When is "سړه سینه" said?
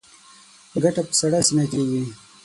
1.19-1.65